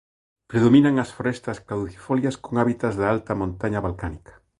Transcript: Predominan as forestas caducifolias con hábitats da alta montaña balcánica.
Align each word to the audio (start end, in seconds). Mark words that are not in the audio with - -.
Predominan 0.49 0.95
as 1.03 1.09
forestas 1.17 1.57
caducifolias 1.69 2.35
con 2.43 2.53
hábitats 2.59 2.95
da 3.01 3.07
alta 3.15 3.33
montaña 3.41 3.83
balcánica. 3.87 4.33